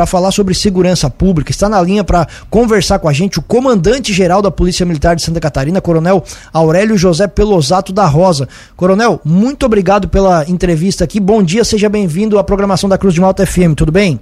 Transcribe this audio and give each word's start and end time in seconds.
para 0.00 0.06
falar 0.06 0.30
sobre 0.30 0.54
segurança 0.54 1.10
pública. 1.10 1.50
Está 1.50 1.68
na 1.68 1.78
linha 1.82 2.02
para 2.02 2.26
conversar 2.48 2.98
com 2.98 3.06
a 3.06 3.12
gente 3.12 3.38
o 3.38 3.42
comandante-geral 3.42 4.40
da 4.40 4.50
Polícia 4.50 4.86
Militar 4.86 5.14
de 5.14 5.20
Santa 5.20 5.38
Catarina, 5.38 5.78
Coronel 5.78 6.24
Aurélio 6.54 6.96
José 6.96 7.28
Pelosato 7.28 7.92
da 7.92 8.06
Rosa. 8.06 8.48
Coronel, 8.74 9.20
muito 9.22 9.66
obrigado 9.66 10.08
pela 10.08 10.48
entrevista 10.48 11.04
aqui. 11.04 11.20
Bom 11.20 11.42
dia, 11.42 11.64
seja 11.64 11.90
bem-vindo 11.90 12.38
à 12.38 12.44
programação 12.44 12.88
da 12.88 12.96
Cruz 12.96 13.12
de 13.12 13.20
Malta 13.20 13.44
FM. 13.44 13.74
Tudo 13.76 13.92
bem? 13.92 14.18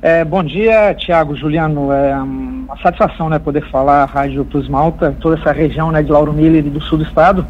É, 0.00 0.24
bom 0.24 0.42
dia, 0.42 0.94
Tiago, 0.94 1.36
Juliano. 1.36 1.92
É 1.92 2.16
uma 2.16 2.78
satisfação 2.82 3.28
né, 3.28 3.38
poder 3.38 3.70
falar 3.70 4.04
a 4.04 4.06
Rádio 4.06 4.46
Cruz 4.46 4.66
Malta, 4.66 5.14
toda 5.20 5.38
essa 5.38 5.52
região 5.52 5.92
né, 5.92 6.02
de 6.02 6.10
Lauro 6.10 6.32
Miller 6.32 6.64
e 6.64 6.70
do 6.70 6.80
sul 6.80 6.96
do 6.96 7.04
estado. 7.04 7.46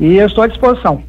E 0.00 0.16
eu 0.16 0.26
estou 0.26 0.42
à 0.42 0.46
disposição. 0.46 1.02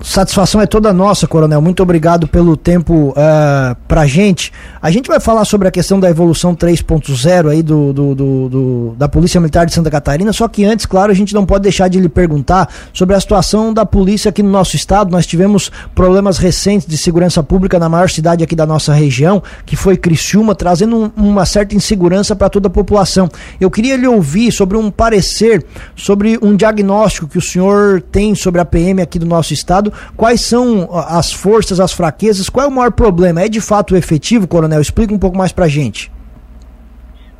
Satisfação 0.00 0.60
é 0.60 0.66
toda 0.66 0.92
nossa, 0.92 1.26
Coronel. 1.26 1.60
Muito 1.60 1.82
obrigado 1.82 2.28
pelo 2.28 2.56
tempo 2.56 3.10
uh, 3.10 3.76
pra 3.88 4.06
gente. 4.06 4.52
A 4.80 4.92
gente 4.92 5.08
vai 5.08 5.18
falar 5.18 5.44
sobre 5.44 5.66
a 5.66 5.72
questão 5.72 5.98
da 5.98 6.08
evolução 6.08 6.54
3.0 6.54 7.50
aí 7.50 7.62
do, 7.64 7.92
do, 7.92 8.14
do, 8.14 8.48
do, 8.48 8.94
da 8.96 9.08
Polícia 9.08 9.40
Militar 9.40 9.66
de 9.66 9.74
Santa 9.74 9.90
Catarina, 9.90 10.32
só 10.32 10.46
que 10.46 10.64
antes, 10.64 10.86
claro, 10.86 11.10
a 11.10 11.14
gente 11.14 11.34
não 11.34 11.44
pode 11.44 11.64
deixar 11.64 11.88
de 11.88 11.98
lhe 11.98 12.08
perguntar 12.08 12.68
sobre 12.92 13.16
a 13.16 13.20
situação 13.20 13.74
da 13.74 13.84
polícia 13.84 14.28
aqui 14.28 14.40
no 14.40 14.50
nosso 14.50 14.76
estado. 14.76 15.10
Nós 15.10 15.26
tivemos 15.26 15.70
problemas 15.96 16.38
recentes 16.38 16.86
de 16.86 16.96
segurança 16.96 17.42
pública 17.42 17.76
na 17.76 17.88
maior 17.88 18.08
cidade 18.08 18.44
aqui 18.44 18.54
da 18.54 18.66
nossa 18.66 18.92
região, 18.92 19.42
que 19.66 19.74
foi 19.74 19.96
Criciúma, 19.96 20.54
trazendo 20.54 20.96
um, 20.96 21.10
uma 21.16 21.44
certa 21.44 21.74
insegurança 21.74 22.36
para 22.36 22.48
toda 22.48 22.68
a 22.68 22.70
população. 22.70 23.28
Eu 23.60 23.70
queria 23.70 23.96
lhe 23.96 24.06
ouvir 24.06 24.52
sobre 24.52 24.76
um 24.76 24.92
parecer, 24.92 25.64
sobre 25.96 26.38
um 26.40 26.54
diagnóstico 26.54 27.26
que 27.26 27.38
o 27.38 27.42
senhor 27.42 28.00
tem 28.00 28.36
sobre 28.36 28.60
a 28.60 28.64
PM 28.64 29.02
aqui 29.02 29.18
do 29.18 29.26
nosso 29.26 29.52
estado 29.52 29.87
quais 30.16 30.40
são 30.40 30.88
as 31.08 31.32
forças, 31.32 31.80
as 31.80 31.92
fraquezas, 31.92 32.48
qual 32.48 32.66
é 32.66 32.68
o 32.68 32.72
maior 32.72 32.92
problema? 32.92 33.42
É 33.42 33.48
de 33.48 33.60
fato 33.60 33.96
efetivo, 33.96 34.46
coronel? 34.46 34.80
Explica 34.80 35.12
um 35.12 35.18
pouco 35.18 35.36
mais 35.36 35.52
para 35.52 35.68
gente. 35.68 36.10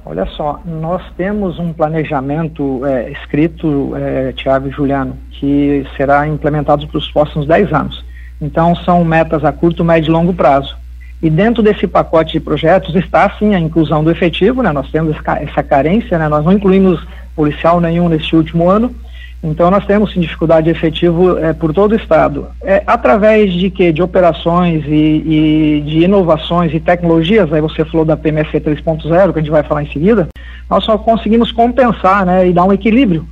Olha 0.04 0.24
só, 0.24 0.58
nós 0.64 1.02
temos 1.18 1.58
um 1.58 1.70
planejamento 1.70 2.80
é, 2.86 3.10
escrito, 3.10 3.92
é, 3.94 4.32
Tiago 4.32 4.68
e 4.68 4.70
Juliano, 4.70 5.14
que 5.32 5.86
será 5.98 6.26
implementado 6.26 6.88
para 6.88 6.96
os 6.96 7.10
próximos 7.12 7.46
10 7.46 7.72
anos. 7.74 8.04
Então, 8.40 8.74
são 8.74 9.04
metas 9.04 9.44
a 9.44 9.52
curto, 9.52 9.84
médio 9.84 10.10
e 10.10 10.12
longo 10.12 10.32
prazo. 10.32 10.76
E 11.20 11.28
dentro 11.28 11.62
desse 11.62 11.86
pacote 11.86 12.32
de 12.32 12.40
projetos 12.40 12.94
está, 12.94 13.28
sim, 13.38 13.54
a 13.54 13.60
inclusão 13.60 14.02
do 14.02 14.10
efetivo, 14.10 14.62
né? 14.62 14.72
nós 14.72 14.88
temos 14.90 15.14
essa 15.16 15.62
carência, 15.62 16.16
né? 16.16 16.28
nós 16.28 16.44
não 16.44 16.52
incluímos 16.52 17.04
policial 17.34 17.80
nenhum 17.80 18.08
neste 18.08 18.34
último 18.34 18.70
ano, 18.70 18.94
então 19.42 19.70
nós 19.70 19.86
temos 19.86 20.12
sim, 20.12 20.20
dificuldade 20.20 20.68
efetiva 20.68 21.40
é, 21.40 21.52
por 21.52 21.72
todo 21.72 21.92
o 21.92 21.96
estado. 21.96 22.48
É, 22.60 22.82
através 22.86 23.52
de 23.52 23.70
que? 23.70 23.92
De 23.92 24.02
operações 24.02 24.84
e, 24.86 24.90
e, 24.90 25.82
de 25.86 26.04
inovações 26.04 26.74
e 26.74 26.80
tecnologias, 26.80 27.52
aí 27.52 27.60
você 27.60 27.84
falou 27.84 28.04
da 28.04 28.16
PMF 28.16 28.58
3.0, 28.58 29.32
que 29.32 29.38
a 29.38 29.42
gente 29.42 29.50
vai 29.50 29.62
falar 29.62 29.84
em 29.84 29.92
seguida, 29.92 30.28
nós 30.68 30.84
só 30.84 30.98
conseguimos 30.98 31.52
compensar 31.52 32.26
né, 32.26 32.48
e 32.48 32.52
dar 32.52 32.64
um 32.64 32.72
equilíbrio. 32.72 33.26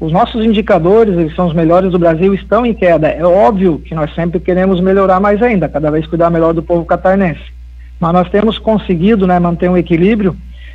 Os 0.00 0.10
nossos 0.10 0.42
indicadores, 0.42 1.14
eles 1.14 1.34
são 1.34 1.46
os 1.46 1.52
melhores 1.52 1.92
do 1.92 1.98
Brasil, 1.98 2.32
estão 2.32 2.64
em 2.64 2.72
queda. 2.72 3.08
É 3.08 3.22
óbvio 3.22 3.80
que 3.80 3.94
nós 3.94 4.14
sempre 4.14 4.40
queremos 4.40 4.80
melhorar 4.80 5.20
mais 5.20 5.42
ainda, 5.42 5.68
cada 5.68 5.90
vez 5.90 6.06
cuidar 6.06 6.30
melhor 6.30 6.54
do 6.54 6.62
povo 6.62 6.86
catarinense. 6.86 7.52
Mas 8.00 8.14
nós 8.14 8.30
temos 8.30 8.58
conseguido 8.58 9.26
né, 9.26 9.38
manter 9.38 9.68
um 9.68 9.76
equilíbrio 9.76 10.34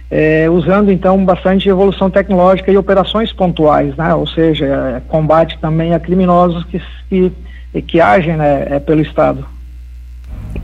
é, 0.10 0.50
usando 0.50 0.92
então 0.92 1.24
bastante 1.26 1.68
evolução 1.68 2.10
tecnológica 2.10 2.72
e 2.72 2.78
operações 2.78 3.32
pontuais, 3.34 3.96
né? 3.96 4.14
ou 4.14 4.28
seja, 4.28 4.66
é, 4.66 5.02
combate 5.08 5.58
também 5.60 5.94
a 5.94 6.00
criminosos 6.00 6.64
que, 6.66 6.82
que, 7.10 7.82
que 7.82 8.00
agem 8.00 8.38
né, 8.38 8.68
é, 8.70 8.80
pelo 8.80 9.02
Estado. 9.02 9.46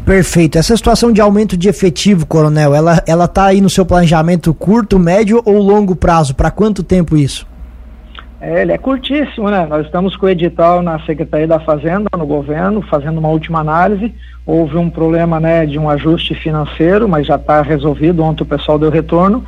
Perfeito. 0.06 0.58
Essa 0.58 0.76
situação 0.76 1.12
de 1.12 1.22
aumento 1.22 1.58
de 1.58 1.70
efetivo, 1.70 2.26
coronel, 2.26 2.74
ela 2.74 3.04
ela 3.06 3.26
está 3.26 3.46
aí 3.46 3.62
no 3.62 3.70
seu 3.70 3.86
planejamento 3.86 4.54
curto, 4.54 4.98
médio 4.98 5.42
ou 5.46 5.58
longo 5.60 5.96
prazo? 5.96 6.34
Para 6.34 6.50
quanto 6.50 6.82
tempo 6.82 7.18
isso? 7.18 7.46
É, 8.42 8.64
ele 8.64 8.72
é 8.72 8.78
curtíssimo, 8.78 9.52
né? 9.52 9.68
Nós 9.70 9.86
estamos 9.86 10.16
com 10.16 10.26
o 10.26 10.30
edital 10.30 10.82
na 10.82 11.00
Secretaria 11.06 11.48
da 11.48 11.60
Fazenda, 11.60 12.10
no 12.18 12.26
governo, 12.26 12.82
fazendo 12.82 13.20
uma 13.20 13.30
última 13.30 13.60
análise. 13.60 14.12
Houve 14.48 14.78
um 14.78 14.90
problema, 14.90 15.40
né, 15.40 15.64
de 15.68 15.78
um 15.78 15.88
ajuste 15.88 16.34
financeiro, 16.34 17.08
mas 17.08 17.28
já 17.28 17.36
está 17.36 17.62
resolvido. 17.62 18.24
Ontem 18.24 18.42
o 18.42 18.48
pessoal 18.48 18.80
deu 18.80 18.90
retorno. 18.90 19.46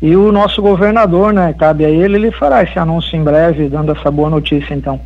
E 0.00 0.14
o 0.14 0.30
nosso 0.30 0.62
governador, 0.62 1.32
né, 1.32 1.52
cabe 1.58 1.84
a 1.84 1.90
ele, 1.90 2.14
ele 2.14 2.30
fará 2.30 2.62
esse 2.62 2.78
anúncio 2.78 3.16
em 3.16 3.24
breve, 3.24 3.68
dando 3.68 3.90
essa 3.90 4.12
boa 4.12 4.30
notícia, 4.30 4.72
então. 4.72 5.00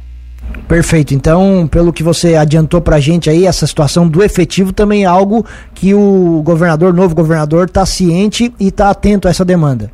Perfeito. 0.68 1.14
Então, 1.14 1.66
pelo 1.66 1.94
que 1.94 2.02
você 2.02 2.34
adiantou 2.34 2.82
para 2.82 2.96
a 2.96 3.00
gente 3.00 3.30
aí, 3.30 3.46
essa 3.46 3.66
situação 3.66 4.06
do 4.06 4.22
efetivo 4.22 4.70
também 4.70 5.04
é 5.04 5.06
algo 5.06 5.46
que 5.72 5.94
o 5.94 6.42
governador, 6.44 6.92
novo 6.92 7.14
governador, 7.14 7.68
está 7.68 7.86
ciente 7.86 8.52
e 8.60 8.68
está 8.68 8.90
atento 8.90 9.26
a 9.26 9.30
essa 9.30 9.44
demanda. 9.46 9.90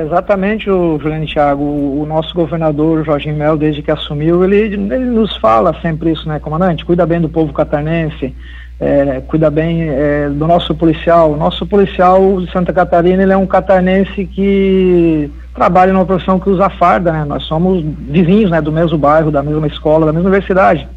Exatamente, 0.00 0.70
o 0.70 0.98
Juliano 0.98 1.26
Thiago, 1.26 1.62
o, 1.62 2.06
nosso 2.08 2.34
governador 2.34 3.04
Jorge 3.04 3.30
Mel, 3.32 3.58
desde 3.58 3.82
que 3.82 3.90
assumiu, 3.90 4.42
ele, 4.42 4.56
ele 4.56 5.04
nos 5.04 5.36
fala 5.36 5.76
sempre 5.82 6.12
isso, 6.12 6.26
né, 6.26 6.38
comandante? 6.38 6.86
Cuida 6.86 7.04
bem 7.04 7.20
do 7.20 7.28
povo 7.28 7.52
catarinense, 7.52 8.34
é, 8.80 9.20
cuida 9.26 9.50
bem 9.50 9.90
é, 9.90 10.30
do 10.30 10.46
nosso 10.46 10.74
policial. 10.74 11.32
O 11.32 11.36
nosso 11.36 11.66
policial 11.66 12.40
de 12.40 12.50
Santa 12.50 12.72
Catarina, 12.72 13.22
ele 13.22 13.32
é 13.32 13.36
um 13.36 13.46
catarinense 13.46 14.24
que 14.24 15.30
trabalha 15.54 15.92
numa 15.92 16.06
profissão 16.06 16.40
que 16.40 16.48
usa 16.48 16.70
farda, 16.70 17.12
né? 17.12 17.24
Nós 17.26 17.42
somos 17.42 17.84
vizinhos, 17.84 18.50
né, 18.50 18.62
do 18.62 18.72
mesmo 18.72 18.96
bairro, 18.96 19.30
da 19.30 19.42
mesma 19.42 19.66
escola, 19.66 20.06
da 20.06 20.12
mesma 20.12 20.28
universidade. 20.30 20.88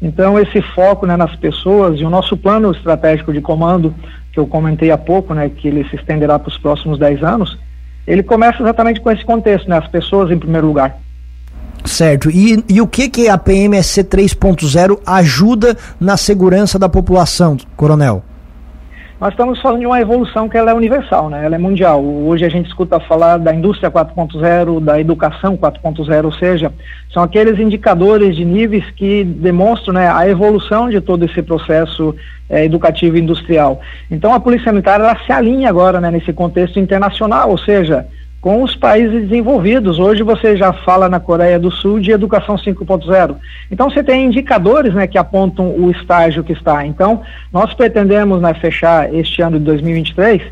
Então, 0.00 0.38
esse 0.38 0.62
foco 0.62 1.06
né, 1.06 1.16
nas 1.16 1.34
pessoas 1.34 1.98
e 1.98 2.04
o 2.04 2.10
nosso 2.10 2.36
plano 2.36 2.70
estratégico 2.70 3.32
de 3.32 3.40
comando, 3.40 3.92
que 4.32 4.38
eu 4.38 4.46
comentei 4.46 4.92
há 4.92 4.98
pouco, 4.98 5.34
né, 5.34 5.48
que 5.48 5.66
ele 5.66 5.82
se 5.88 5.96
estenderá 5.96 6.38
para 6.38 6.50
os 6.50 6.58
próximos 6.58 6.98
10 6.98 7.24
anos, 7.24 7.58
ele 8.06 8.22
começa 8.22 8.62
exatamente 8.62 9.00
com 9.00 9.10
esse 9.10 9.24
contexto, 9.24 9.68
né? 9.68 9.78
As 9.78 9.88
pessoas 9.88 10.30
em 10.30 10.38
primeiro 10.38 10.66
lugar. 10.66 10.96
Certo. 11.84 12.30
E, 12.30 12.64
e 12.68 12.80
o 12.80 12.86
que 12.86 13.08
que 13.08 13.28
a 13.28 13.36
PMSC 13.36 14.04
3.0 14.04 15.00
ajuda 15.06 15.76
na 16.00 16.16
segurança 16.16 16.78
da 16.78 16.88
população, 16.88 17.56
coronel? 17.76 18.22
Nós 19.24 19.32
estamos 19.32 19.58
falando 19.58 19.80
de 19.80 19.86
uma 19.86 19.98
evolução 19.98 20.50
que 20.50 20.58
ela 20.58 20.72
é 20.72 20.74
universal, 20.74 21.30
né? 21.30 21.46
ela 21.46 21.54
é 21.54 21.58
mundial. 21.58 22.04
Hoje 22.04 22.44
a 22.44 22.48
gente 22.50 22.66
escuta 22.66 23.00
falar 23.00 23.38
da 23.38 23.54
indústria 23.54 23.90
4.0, 23.90 24.84
da 24.84 25.00
educação 25.00 25.56
4.0, 25.56 26.26
ou 26.26 26.32
seja, 26.32 26.70
são 27.10 27.22
aqueles 27.22 27.58
indicadores 27.58 28.36
de 28.36 28.44
níveis 28.44 28.84
que 28.90 29.24
demonstram 29.24 29.94
né, 29.94 30.12
a 30.12 30.28
evolução 30.28 30.90
de 30.90 31.00
todo 31.00 31.24
esse 31.24 31.40
processo 31.40 32.14
é, 32.50 32.66
educativo 32.66 33.16
e 33.16 33.20
industrial. 33.20 33.80
Então 34.10 34.34
a 34.34 34.38
Polícia 34.38 34.70
Militar 34.70 35.00
ela 35.00 35.16
se 35.24 35.32
alinha 35.32 35.70
agora 35.70 36.02
né, 36.02 36.10
nesse 36.10 36.30
contexto 36.30 36.78
internacional, 36.78 37.48
ou 37.48 37.56
seja, 37.56 38.06
com 38.44 38.62
os 38.62 38.76
países 38.76 39.22
desenvolvidos. 39.22 39.98
Hoje 39.98 40.22
você 40.22 40.54
já 40.54 40.70
fala 40.70 41.08
na 41.08 41.18
Coreia 41.18 41.58
do 41.58 41.70
Sul 41.70 41.98
de 41.98 42.10
educação 42.10 42.56
5.0. 42.56 43.36
Então 43.70 43.88
você 43.88 44.04
tem 44.04 44.26
indicadores 44.26 44.92
né, 44.92 45.06
que 45.06 45.16
apontam 45.16 45.70
o 45.70 45.90
estágio 45.90 46.44
que 46.44 46.52
está. 46.52 46.84
Então 46.84 47.22
nós 47.50 47.72
pretendemos 47.72 48.42
né, 48.42 48.52
fechar 48.52 49.14
este 49.14 49.40
ano 49.40 49.58
de 49.58 49.64
2023 49.64 50.42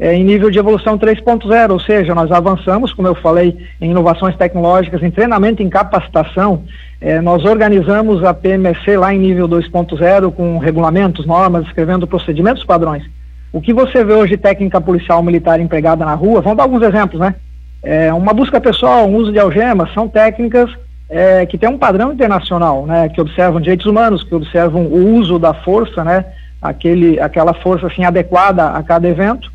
é, 0.00 0.14
em 0.14 0.24
nível 0.24 0.50
de 0.50 0.58
evolução 0.58 0.98
3.0, 0.98 1.70
ou 1.70 1.78
seja, 1.78 2.14
nós 2.14 2.32
avançamos, 2.32 2.94
como 2.94 3.08
eu 3.08 3.14
falei, 3.14 3.54
em 3.78 3.90
inovações 3.90 4.34
tecnológicas, 4.36 5.02
em 5.02 5.10
treinamento, 5.10 5.62
em 5.62 5.68
capacitação. 5.68 6.64
É, 6.98 7.20
nós 7.20 7.44
organizamos 7.44 8.24
a 8.24 8.32
PMC 8.32 8.96
lá 8.96 9.12
em 9.12 9.18
nível 9.18 9.46
2.0 9.46 10.32
com 10.32 10.56
regulamentos, 10.56 11.26
normas, 11.26 11.66
escrevendo 11.66 12.06
procedimentos 12.06 12.64
padrões. 12.64 13.04
O 13.54 13.60
que 13.60 13.72
você 13.72 14.04
vê 14.04 14.12
hoje 14.12 14.36
técnica 14.36 14.80
policial 14.80 15.22
militar 15.22 15.60
empregada 15.60 16.04
na 16.04 16.14
rua, 16.14 16.40
vamos 16.40 16.56
dar 16.56 16.64
alguns 16.64 16.82
exemplos, 16.82 17.20
né? 17.20 17.36
É, 17.84 18.12
uma 18.12 18.32
busca 18.32 18.60
pessoal, 18.60 19.06
um 19.06 19.14
uso 19.14 19.30
de 19.30 19.38
algemas, 19.38 19.94
são 19.94 20.08
técnicas 20.08 20.68
é, 21.08 21.46
que 21.46 21.56
têm 21.56 21.68
um 21.68 21.78
padrão 21.78 22.12
internacional, 22.12 22.84
né? 22.84 23.08
Que 23.08 23.20
observam 23.20 23.60
direitos 23.60 23.86
humanos, 23.86 24.24
que 24.24 24.34
observam 24.34 24.82
o 24.86 25.14
uso 25.14 25.38
da 25.38 25.54
força, 25.54 26.02
né? 26.02 26.24
Aquele, 26.60 27.20
aquela 27.20 27.54
força 27.54 27.86
assim 27.86 28.04
adequada 28.04 28.70
a 28.70 28.82
cada 28.82 29.06
evento. 29.06 29.52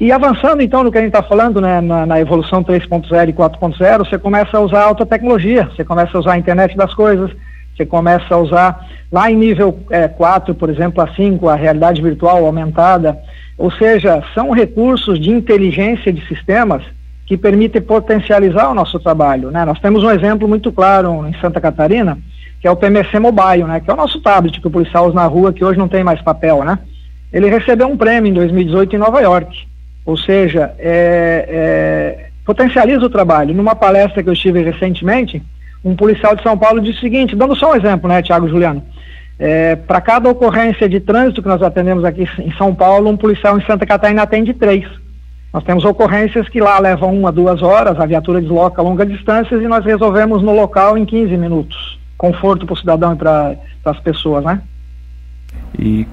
E 0.00 0.10
avançando 0.10 0.62
então 0.62 0.82
no 0.82 0.90
que 0.90 0.96
a 0.96 1.02
gente 1.02 1.14
está 1.14 1.22
falando, 1.22 1.60
né, 1.60 1.82
na, 1.82 2.06
na 2.06 2.18
evolução 2.18 2.64
3.0 2.64 3.28
e 3.28 3.32
4.0, 3.34 3.98
você 3.98 4.18
começa 4.18 4.56
a 4.56 4.60
usar 4.60 4.84
alta 4.84 5.04
tecnologia, 5.04 5.68
você 5.76 5.84
começa 5.84 6.16
a 6.16 6.20
usar 6.20 6.32
a 6.32 6.38
internet 6.38 6.74
das 6.74 6.94
coisas, 6.94 7.30
você 7.76 7.84
começa 7.84 8.34
a 8.34 8.38
usar 8.38 8.86
lá 9.12 9.30
em 9.30 9.36
nível 9.36 9.78
é, 9.90 10.08
4, 10.08 10.54
por 10.54 10.70
exemplo, 10.70 11.02
a 11.02 11.14
5, 11.14 11.48
a 11.48 11.54
realidade 11.54 12.00
virtual 12.00 12.44
aumentada, 12.44 13.18
ou 13.58 13.70
seja, 13.70 14.22
são 14.34 14.50
recursos 14.50 15.20
de 15.20 15.30
inteligência 15.30 16.12
de 16.12 16.26
sistemas 16.26 16.82
que 17.26 17.36
permitem 17.36 17.82
potencializar 17.82 18.70
o 18.70 18.74
nosso 18.74 18.98
trabalho. 19.00 19.50
Né? 19.50 19.64
Nós 19.64 19.80
temos 19.80 20.02
um 20.02 20.10
exemplo 20.10 20.48
muito 20.48 20.70
claro 20.70 21.26
em 21.26 21.34
Santa 21.40 21.60
Catarina, 21.60 22.16
que 22.60 22.68
é 22.68 22.70
o 22.70 22.76
PMC 22.76 23.18
Mobile, 23.18 23.64
né? 23.64 23.80
que 23.80 23.90
é 23.90 23.92
o 23.92 23.96
nosso 23.96 24.20
tablet 24.20 24.60
que 24.60 24.66
o 24.66 24.70
policial 24.70 25.06
usa 25.06 25.14
na 25.14 25.26
rua, 25.26 25.52
que 25.52 25.64
hoje 25.64 25.78
não 25.78 25.88
tem 25.88 26.04
mais 26.04 26.22
papel. 26.22 26.64
Né? 26.64 26.78
Ele 27.32 27.48
recebeu 27.50 27.88
um 27.88 27.96
prêmio 27.96 28.30
em 28.30 28.34
2018 28.34 28.94
em 28.94 28.98
Nova 28.98 29.20
York, 29.20 29.66
ou 30.04 30.16
seja, 30.16 30.72
é, 30.78 31.46
é, 31.48 32.28
potencializa 32.44 33.04
o 33.04 33.10
trabalho. 33.10 33.54
Numa 33.54 33.74
palestra 33.74 34.22
que 34.22 34.28
eu 34.28 34.32
estive 34.32 34.62
recentemente, 34.62 35.42
um 35.86 35.94
policial 35.94 36.34
de 36.34 36.42
São 36.42 36.58
Paulo 36.58 36.80
disse 36.80 36.98
o 36.98 37.00
seguinte, 37.00 37.36
dando 37.36 37.54
só 37.54 37.70
um 37.70 37.76
exemplo, 37.76 38.08
né, 38.08 38.20
Tiago 38.20 38.48
Juliano? 38.48 38.82
É, 39.38 39.76
para 39.76 40.00
cada 40.00 40.28
ocorrência 40.28 40.88
de 40.88 40.98
trânsito 40.98 41.40
que 41.40 41.48
nós 41.48 41.62
atendemos 41.62 42.04
aqui 42.04 42.28
em 42.40 42.52
São 42.56 42.74
Paulo, 42.74 43.08
um 43.08 43.16
policial 43.16 43.56
em 43.56 43.64
Santa 43.64 43.86
Catarina 43.86 44.22
atende 44.22 44.52
três. 44.52 44.84
Nós 45.52 45.62
temos 45.62 45.84
ocorrências 45.84 46.48
que 46.48 46.60
lá 46.60 46.76
levam 46.80 47.16
uma, 47.16 47.30
duas 47.30 47.62
horas, 47.62 48.00
a 48.00 48.06
viatura 48.06 48.40
desloca 48.40 48.80
a 48.80 48.84
longa 48.84 49.06
distâncias 49.06 49.62
e 49.62 49.68
nós 49.68 49.84
resolvemos 49.84 50.42
no 50.42 50.52
local 50.52 50.98
em 50.98 51.04
15 51.04 51.36
minutos. 51.36 51.98
Conforto 52.18 52.66
para 52.66 52.74
o 52.74 52.76
cidadão 52.76 53.12
e 53.12 53.16
para 53.16 53.56
as 53.84 54.00
pessoas, 54.00 54.44
né? 54.44 54.60
E 55.78 56.04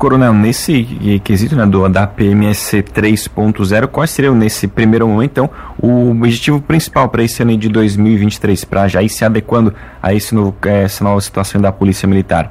Coronel, 0.00 0.32
nesse 0.32 1.20
quesito 1.22 1.54
né, 1.54 1.66
do, 1.66 1.86
da 1.86 2.06
PMSC 2.06 2.82
3.0, 2.82 3.86
quais 3.88 4.08
seriam 4.08 4.34
nesse 4.34 4.66
primeiro 4.66 5.06
momento, 5.06 5.30
então, 5.30 5.50
o 5.78 6.12
objetivo 6.12 6.58
principal 6.58 7.06
para 7.10 7.22
esse 7.22 7.42
ano 7.42 7.54
de 7.54 7.68
2023, 7.68 8.64
para 8.64 8.88
já 8.88 9.02
ir 9.02 9.10
se 9.10 9.26
adequando 9.26 9.74
a 10.02 10.14
esse 10.14 10.34
novo, 10.34 10.56
é, 10.64 10.84
essa 10.84 11.04
nova 11.04 11.20
situação 11.20 11.60
da 11.60 11.70
Polícia 11.70 12.08
Militar? 12.08 12.50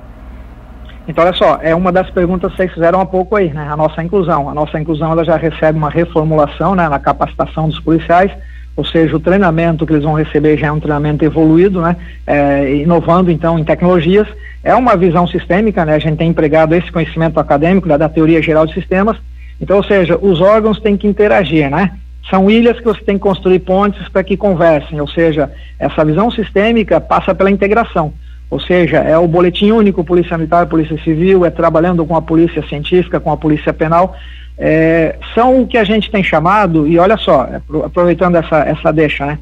Então, 1.08 1.24
olha 1.24 1.34
só, 1.34 1.58
é 1.60 1.74
uma 1.74 1.92
das 1.92 2.08
perguntas 2.12 2.52
que 2.52 2.58
vocês 2.58 2.72
fizeram 2.72 3.02
há 3.02 3.06
pouco 3.08 3.36
aí, 3.36 3.52
né? 3.52 3.68
A 3.68 3.76
nossa 3.76 4.04
inclusão. 4.04 4.48
A 4.48 4.54
nossa 4.54 4.80
inclusão 4.80 5.12
ela 5.12 5.26
já 5.26 5.36
recebe 5.36 5.76
uma 5.76 5.90
reformulação 5.90 6.76
né, 6.76 6.88
na 6.88 7.00
capacitação 7.00 7.68
dos 7.68 7.80
policiais, 7.80 8.32
ou 8.80 8.86
seja, 8.86 9.14
o 9.14 9.20
treinamento 9.20 9.86
que 9.86 9.92
eles 9.92 10.06
vão 10.06 10.14
receber 10.14 10.58
já 10.58 10.68
é 10.68 10.72
um 10.72 10.80
treinamento 10.80 11.26
evoluído, 11.26 11.82
né? 11.82 11.98
É, 12.26 12.76
inovando 12.76 13.30
então 13.30 13.60
em 13.60 13.64
tecnologias 13.66 14.26
é 14.64 14.74
uma 14.74 14.96
visão 14.96 15.28
sistêmica, 15.28 15.84
né? 15.84 15.96
A 15.96 16.00
gente 16.00 16.16
tem 16.16 16.30
empregado 16.30 16.74
esse 16.74 16.90
conhecimento 16.90 17.38
acadêmico 17.42 17.90
da, 17.90 17.98
da 17.98 18.08
teoria 18.08 18.42
geral 18.42 18.66
de 18.66 18.74
sistemas. 18.74 19.18
Então, 19.60 19.76
ou 19.76 19.84
seja, 19.84 20.18
os 20.22 20.40
órgãos 20.40 20.80
têm 20.80 20.96
que 20.96 21.08
interagir, 21.08 21.70
né? 21.70 21.92
São 22.30 22.50
ilhas 22.50 22.78
que 22.78 22.86
você 22.86 23.02
tem 23.02 23.16
que 23.16 23.22
construir 23.22 23.60
pontes 23.60 24.08
para 24.08 24.24
que 24.24 24.38
conversem, 24.38 25.02
ou 25.02 25.08
seja, 25.10 25.52
essa 25.78 26.06
visão 26.06 26.32
sistêmica 26.32 27.02
passa 27.02 27.36
pela 27.36 27.52
integração. 27.52 28.14
Ou 28.50 28.62
seja, 28.62 29.00
é 29.00 29.18
o 29.18 29.28
boletim 29.28 29.72
único, 29.72 30.06
Polícia 30.06 30.38
Militar, 30.38 30.68
Polícia 30.68 30.98
Civil, 31.04 31.46
é 31.46 31.50
trabalhando 31.50 32.06
com 32.06 32.16
a 32.16 32.22
Polícia 32.22 32.66
Científica, 32.70 33.20
com 33.20 33.30
a 33.30 33.36
Polícia 33.36 33.74
Penal. 33.74 34.16
É, 34.60 35.16
são 35.34 35.62
o 35.62 35.68
que 35.68 35.78
a 35.78 35.84
gente 35.84 36.12
tem 36.12 36.22
chamado, 36.22 36.86
e 36.86 37.00
olha 37.00 37.18
só, 37.18 37.48
aproveitando 37.86 38.36
essa, 38.36 38.60
essa 38.60 38.92
deixa, 38.92 39.26
né? 39.26 39.40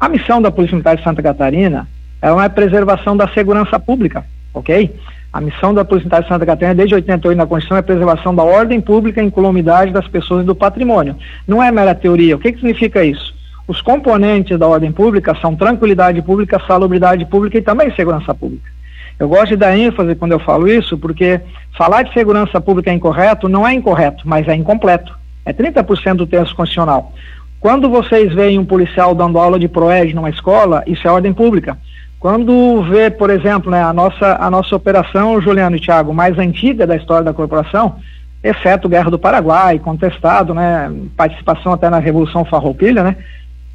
A 0.00 0.08
missão 0.08 0.40
da 0.40 0.50
Polícia 0.50 0.74
Militar 0.74 0.96
de 0.96 1.04
Santa 1.04 1.22
Catarina 1.22 1.86
é 2.22 2.32
uma 2.32 2.48
preservação 2.48 3.16
da 3.16 3.28
segurança 3.28 3.78
pública 3.78 4.24
ok? 4.58 4.94
A 5.32 5.40
missão 5.40 5.74
da 5.74 5.84
Polícia 5.84 6.06
Militar 6.06 6.22
de 6.22 6.28
Santa 6.28 6.46
Catarina, 6.46 6.74
desde 6.74 6.94
88 6.94 7.36
na 7.36 7.46
Constituição, 7.46 7.76
é 7.76 7.82
preservação 7.82 8.34
da 8.34 8.42
ordem 8.42 8.80
pública 8.80 9.22
e 9.22 9.26
incolumidade 9.26 9.92
das 9.92 10.06
pessoas 10.08 10.42
e 10.42 10.46
do 10.46 10.54
patrimônio. 10.54 11.16
Não 11.46 11.62
é 11.62 11.70
mera 11.70 11.94
teoria. 11.94 12.36
O 12.36 12.38
que, 12.38 12.52
que 12.52 12.58
significa 12.58 13.04
isso? 13.04 13.34
Os 13.66 13.82
componentes 13.82 14.58
da 14.58 14.66
ordem 14.66 14.90
pública 14.90 15.36
são 15.40 15.54
tranquilidade 15.54 16.22
pública, 16.22 16.60
salubridade 16.66 17.24
pública 17.26 17.58
e 17.58 17.62
também 17.62 17.94
segurança 17.94 18.34
pública. 18.34 18.70
Eu 19.18 19.28
gosto 19.28 19.48
de 19.48 19.56
dar 19.56 19.76
ênfase 19.76 20.14
quando 20.14 20.32
eu 20.32 20.38
falo 20.38 20.68
isso, 20.68 20.96
porque 20.96 21.40
falar 21.76 22.02
de 22.04 22.12
segurança 22.12 22.60
pública 22.60 22.90
é 22.90 22.94
incorreto 22.94 23.48
não 23.48 23.66
é 23.66 23.74
incorreto, 23.74 24.26
mas 24.26 24.46
é 24.46 24.54
incompleto. 24.54 25.16
É 25.44 25.52
30% 25.52 26.14
do 26.14 26.26
texto 26.26 26.54
constitucional. 26.54 27.12
Quando 27.60 27.90
vocês 27.90 28.32
veem 28.32 28.58
um 28.58 28.64
policial 28.64 29.14
dando 29.14 29.38
aula 29.38 29.58
de 29.58 29.66
PROED 29.66 30.14
numa 30.14 30.30
escola, 30.30 30.84
isso 30.86 31.06
é 31.08 31.10
ordem 31.10 31.32
pública. 31.32 31.76
Quando 32.20 32.82
vê, 32.82 33.10
por 33.10 33.30
exemplo, 33.30 33.70
né, 33.70 33.82
a, 33.82 33.92
nossa, 33.92 34.36
a 34.40 34.50
nossa 34.50 34.76
operação, 34.76 35.40
Juliano 35.40 35.76
e 35.76 35.80
Thiago, 35.80 36.14
mais 36.14 36.38
antiga 36.38 36.86
da 36.86 36.96
história 36.96 37.24
da 37.24 37.32
corporação, 37.32 37.96
exceto 38.42 38.88
Guerra 38.88 39.10
do 39.10 39.18
Paraguai, 39.18 39.78
contestado, 39.78 40.54
né, 40.54 40.92
participação 41.16 41.72
até 41.72 41.90
na 41.90 41.98
Revolução 41.98 42.44
Farroupilha, 42.44 43.02
né, 43.02 43.16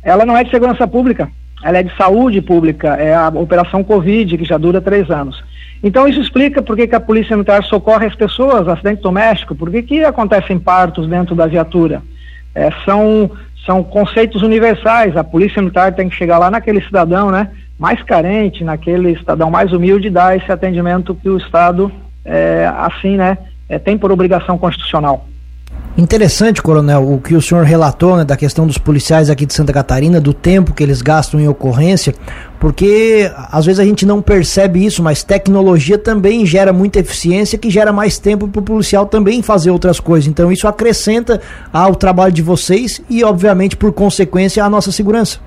ela 0.02 0.26
não 0.26 0.38
é 0.38 0.44
de 0.44 0.52
segurança 0.52 0.88
pública, 0.88 1.30
ela 1.64 1.78
é 1.78 1.84
de 1.84 1.96
saúde 1.96 2.42
pública, 2.42 2.96
é 2.96 3.16
a 3.16 3.30
operação 3.30 3.84
Covid, 3.84 4.38
que 4.38 4.44
já 4.44 4.58
dura 4.58 4.82
três 4.82 5.10
anos. 5.10 5.42
Então 5.82 6.08
isso 6.08 6.22
explica 6.22 6.62
por 6.62 6.76
que, 6.76 6.88
que 6.88 6.96
a 6.96 7.00
Polícia 7.00 7.36
Militar 7.36 7.64
socorre 7.64 8.06
as 8.06 8.16
pessoas, 8.16 8.68
acidente 8.68 9.02
doméstico, 9.02 9.56
por 9.56 9.72
que, 9.72 9.82
que 9.82 10.04
acontecem 10.04 10.60
partos 10.60 11.08
dentro 11.08 11.36
da 11.36 11.48
viatura. 11.48 12.02
É, 12.54 12.70
são, 12.86 13.32
são 13.66 13.84
conceitos 13.84 14.42
universais, 14.44 15.18
a 15.18 15.24
Polícia 15.24 15.62
Militar 15.62 15.94
tem 15.94 16.08
que 16.10 16.16
chegar 16.16 16.38
lá 16.38 16.52
naquele 16.52 16.82
cidadão, 16.82 17.32
né, 17.32 17.50
mais 17.80 18.02
carente, 18.04 18.64
naquele 18.64 19.18
cidadão 19.18 19.50
mais 19.50 19.72
humilde, 19.74 20.10
dar 20.10 20.38
esse 20.38 20.52
atendimento 20.52 21.16
que 21.16 21.30
o 21.30 21.38
Estado, 21.38 21.92
é, 22.24 22.72
assim, 22.78 23.18
né, 23.18 23.38
é, 23.68 23.80
tem 23.80 23.98
por 23.98 24.12
obrigação 24.12 24.58
constitucional. 24.58 25.28
Interessante, 25.96 26.60
coronel, 26.60 27.08
o 27.08 27.22
que 27.22 27.36
o 27.36 27.42
senhor 27.42 27.64
relatou 27.64 28.18
né, 28.18 28.26
da 28.26 28.36
questão 28.36 28.66
dos 28.66 28.80
policiais 28.80 29.30
aqui 29.30 29.46
de 29.46 29.54
Santa 29.54 29.72
Catarina, 29.72 30.20
do 30.20 30.34
tempo 30.34 30.74
que 30.74 30.82
eles 30.82 31.04
gastam 31.04 31.40
em 31.40 31.48
ocorrência, 31.48 32.16
porque 32.60 33.32
às 33.52 33.68
vezes 33.68 33.80
a 33.80 33.86
gente 33.86 34.04
não 34.04 34.20
percebe 34.20 34.84
isso, 34.84 35.04
mas 35.04 35.24
tecnologia 35.24 35.96
também 35.96 36.48
gera 36.48 36.74
muita 36.74 37.00
eficiência, 37.00 37.60
que 37.60 37.70
gera 37.70 37.94
mais 37.94 38.18
tempo 38.18 38.48
para 38.48 38.60
o 38.60 38.64
policial 38.64 39.06
também 39.06 39.44
fazer 39.44 39.70
outras 39.70 40.00
coisas. 40.00 40.28
Então 40.28 40.52
isso 40.52 40.68
acrescenta 40.68 41.40
ao 41.72 41.94
trabalho 41.94 42.34
de 42.34 42.42
vocês 42.42 43.00
e, 43.08 43.24
obviamente, 43.24 43.78
por 43.78 43.94
consequência, 43.94 44.64
à 44.64 44.70
nossa 44.72 44.92
segurança. 44.92 45.40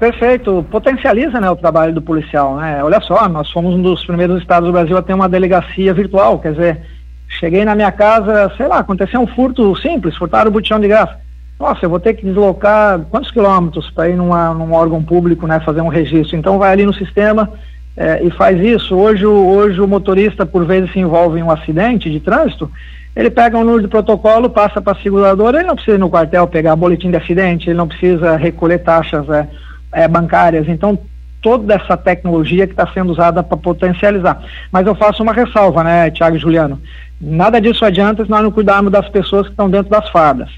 Perfeito, 0.00 0.66
potencializa 0.72 1.40
né, 1.40 1.48
o 1.48 1.56
trabalho 1.56 1.94
do 1.94 2.02
policial. 2.02 2.56
Né? 2.56 2.82
Olha 2.82 3.00
só, 3.00 3.28
nós 3.28 3.48
fomos 3.52 3.74
um 3.76 3.82
dos 3.82 4.04
primeiros 4.04 4.40
estados 4.42 4.68
do 4.68 4.72
Brasil 4.72 4.96
a 4.96 5.02
ter 5.02 5.14
uma 5.14 5.28
delegacia 5.28 5.94
virtual, 5.94 6.40
quer 6.40 6.52
dizer, 6.52 6.95
cheguei 7.28 7.64
na 7.64 7.74
minha 7.74 7.92
casa, 7.92 8.52
sei 8.56 8.66
lá, 8.66 8.78
aconteceu 8.78 9.20
um 9.20 9.26
furto 9.26 9.74
simples, 9.76 10.16
furtaram 10.16 10.50
o 10.50 10.52
botijão 10.52 10.80
de 10.80 10.88
gás. 10.88 11.10
Nossa, 11.58 11.86
eu 11.86 11.90
vou 11.90 12.00
ter 12.00 12.14
que 12.14 12.24
deslocar 12.24 13.00
quantos 13.10 13.30
quilômetros 13.30 13.90
para 13.90 14.08
ir 14.08 14.16
numa, 14.16 14.52
num 14.52 14.72
órgão 14.72 15.02
público, 15.02 15.46
né, 15.46 15.60
fazer 15.60 15.80
um 15.80 15.88
registro. 15.88 16.36
Então 16.36 16.58
vai 16.58 16.72
ali 16.72 16.84
no 16.84 16.92
sistema 16.92 17.50
é, 17.96 18.22
e 18.22 18.30
faz 18.30 18.60
isso. 18.60 18.94
Hoje, 18.94 19.24
hoje 19.24 19.80
o 19.80 19.88
motorista, 19.88 20.44
por 20.44 20.64
vezes, 20.64 20.92
se 20.92 20.98
envolve 20.98 21.38
em 21.38 21.42
um 21.42 21.50
acidente 21.50 22.10
de 22.10 22.20
trânsito, 22.20 22.70
ele 23.14 23.30
pega 23.30 23.56
um 23.56 23.64
número 23.64 23.82
de 23.82 23.88
protocolo, 23.88 24.50
passa 24.50 24.82
para 24.82 24.92
a 24.92 25.02
seguradora, 25.02 25.58
ele 25.58 25.68
não 25.68 25.74
precisa 25.74 25.96
ir 25.96 26.00
no 26.00 26.10
quartel 26.10 26.46
pegar 26.46 26.76
boletim 26.76 27.10
de 27.10 27.16
acidente, 27.16 27.70
ele 27.70 27.78
não 27.78 27.88
precisa 27.88 28.36
recolher 28.36 28.80
taxas. 28.80 29.26
É, 29.30 29.48
é, 29.96 30.06
bancárias. 30.06 30.68
Então, 30.68 30.98
toda 31.40 31.74
essa 31.74 31.96
tecnologia 31.96 32.66
que 32.66 32.72
está 32.72 32.86
sendo 32.92 33.10
usada 33.12 33.42
para 33.42 33.56
potencializar. 33.56 34.42
Mas 34.70 34.86
eu 34.86 34.94
faço 34.94 35.22
uma 35.22 35.32
ressalva, 35.32 35.82
né, 35.82 36.10
Tiago 36.10 36.36
e 36.36 36.38
Juliano? 36.38 36.80
Nada 37.20 37.60
disso 37.60 37.84
adianta 37.84 38.24
se 38.24 38.30
nós 38.30 38.42
não 38.42 38.50
cuidarmos 38.50 38.92
das 38.92 39.08
pessoas 39.08 39.46
que 39.46 39.52
estão 39.52 39.70
dentro 39.70 39.90
das 39.90 40.08
fardas. 40.10 40.50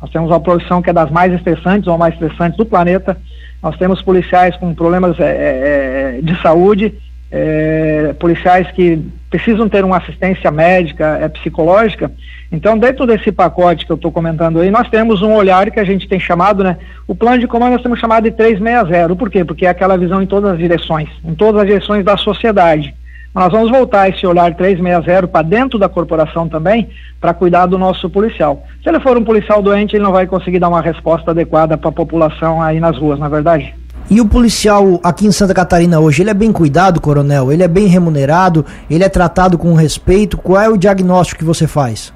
Nós 0.00 0.10
temos 0.10 0.30
uma 0.30 0.40
profissão 0.40 0.82
que 0.82 0.90
é 0.90 0.92
das 0.92 1.10
mais 1.10 1.32
estressantes 1.32 1.88
ou 1.88 1.98
mais 1.98 2.14
estressantes 2.14 2.56
do 2.56 2.66
planeta. 2.66 3.16
Nós 3.62 3.76
temos 3.76 4.02
policiais 4.02 4.56
com 4.56 4.74
problemas 4.74 5.18
é, 5.18 6.18
é, 6.18 6.20
de 6.22 6.40
saúde, 6.42 6.94
é, 7.30 8.14
policiais 8.18 8.70
que 8.72 9.02
precisam 9.28 9.68
ter 9.68 9.84
uma 9.84 9.96
assistência 9.96 10.50
médica, 10.50 11.18
é, 11.20 11.28
psicológica. 11.28 12.12
Então, 12.52 12.78
dentro 12.78 13.06
desse 13.06 13.32
pacote 13.32 13.84
que 13.84 13.90
eu 13.90 13.96
estou 13.96 14.12
comentando 14.12 14.60
aí, 14.60 14.70
nós 14.70 14.88
temos 14.88 15.22
um 15.22 15.34
olhar 15.34 15.70
que 15.70 15.80
a 15.80 15.84
gente 15.84 16.06
tem 16.06 16.20
chamado, 16.20 16.62
né? 16.62 16.76
O 17.08 17.14
plano 17.14 17.38
de 17.38 17.48
comando 17.48 17.72
nós 17.72 17.82
temos 17.82 17.98
chamado 17.98 18.24
de 18.24 18.30
360. 18.30 19.16
Por 19.16 19.28
quê? 19.28 19.44
Porque 19.44 19.66
é 19.66 19.70
aquela 19.70 19.98
visão 19.98 20.22
em 20.22 20.26
todas 20.26 20.52
as 20.52 20.58
direções, 20.58 21.08
em 21.24 21.34
todas 21.34 21.62
as 21.62 21.66
direções 21.66 22.04
da 22.04 22.16
sociedade. 22.16 22.94
Nós 23.36 23.52
vamos 23.52 23.70
voltar 23.70 24.08
esse 24.08 24.26
olhar 24.26 24.54
360 24.54 25.28
para 25.28 25.46
dentro 25.46 25.78
da 25.78 25.90
corporação 25.90 26.48
também, 26.48 26.88
para 27.20 27.34
cuidar 27.34 27.66
do 27.66 27.76
nosso 27.76 28.08
policial. 28.08 28.64
Se 28.82 28.88
ele 28.88 28.98
for 28.98 29.14
um 29.18 29.24
policial 29.24 29.60
doente, 29.60 29.94
ele 29.94 30.02
não 30.02 30.10
vai 30.10 30.26
conseguir 30.26 30.58
dar 30.58 30.70
uma 30.70 30.80
resposta 30.80 31.32
adequada 31.32 31.76
para 31.76 31.90
a 31.90 31.92
população 31.92 32.62
aí 32.62 32.80
nas 32.80 32.96
ruas, 32.96 33.18
não 33.18 33.26
é 33.26 33.28
verdade? 33.28 33.74
E 34.10 34.22
o 34.22 34.26
policial 34.26 34.98
aqui 35.04 35.26
em 35.26 35.32
Santa 35.32 35.52
Catarina 35.52 36.00
hoje, 36.00 36.22
ele 36.22 36.30
é 36.30 36.34
bem 36.34 36.50
cuidado, 36.50 36.98
coronel? 36.98 37.52
Ele 37.52 37.62
é 37.62 37.68
bem 37.68 37.86
remunerado? 37.88 38.64
Ele 38.88 39.04
é 39.04 39.08
tratado 39.10 39.58
com 39.58 39.74
respeito? 39.74 40.38
Qual 40.38 40.58
é 40.58 40.70
o 40.70 40.78
diagnóstico 40.78 41.40
que 41.40 41.44
você 41.44 41.66
faz? 41.66 42.14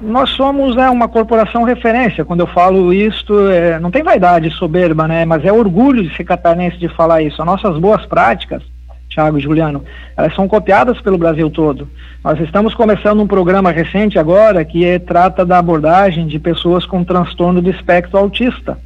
Nós 0.00 0.30
somos 0.30 0.74
né, 0.74 0.88
uma 0.88 1.06
corporação 1.08 1.64
referência. 1.64 2.24
Quando 2.24 2.40
eu 2.40 2.46
falo 2.46 2.94
isto, 2.94 3.50
é, 3.50 3.78
não 3.78 3.90
tem 3.90 4.02
vaidade 4.02 4.48
soberba, 4.52 5.06
né? 5.06 5.26
Mas 5.26 5.44
é 5.44 5.52
orgulho 5.52 6.02
de 6.02 6.16
ser 6.16 6.24
catarinense 6.24 6.78
de 6.78 6.88
falar 6.88 7.20
isso. 7.20 7.42
As 7.42 7.46
nossas 7.46 7.78
boas 7.78 8.06
práticas, 8.06 8.62
Thiago 9.08 9.38
e 9.38 9.40
Juliano, 9.40 9.84
elas 10.16 10.34
são 10.34 10.46
copiadas 10.46 11.00
pelo 11.00 11.18
Brasil 11.18 11.50
todo. 11.50 11.88
Nós 12.22 12.38
estamos 12.40 12.74
começando 12.74 13.20
um 13.20 13.26
programa 13.26 13.70
recente 13.70 14.18
agora 14.18 14.64
que 14.64 14.84
é, 14.84 14.98
trata 14.98 15.44
da 15.44 15.58
abordagem 15.58 16.26
de 16.26 16.38
pessoas 16.38 16.84
com 16.84 17.02
transtorno 17.02 17.62
do 17.62 17.70
espectro 17.70 18.18
autista. 18.18 18.78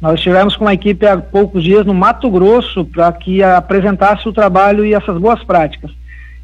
Nós 0.00 0.14
estivemos 0.14 0.56
com 0.56 0.64
uma 0.64 0.74
equipe 0.74 1.06
há 1.06 1.16
poucos 1.16 1.64
dias 1.64 1.84
no 1.84 1.92
Mato 1.92 2.30
Grosso 2.30 2.84
para 2.84 3.10
que 3.12 3.42
apresentasse 3.42 4.28
o 4.28 4.32
trabalho 4.32 4.84
e 4.84 4.94
essas 4.94 5.18
boas 5.18 5.42
práticas. 5.42 5.90